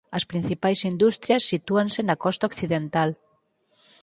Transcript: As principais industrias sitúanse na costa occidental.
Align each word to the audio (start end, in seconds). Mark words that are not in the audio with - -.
As 0.17 0.27
principais 0.31 0.79
industrias 0.91 1.47
sitúanse 1.51 1.99
na 2.03 2.19
costa 2.23 2.47
occidental. 2.51 3.09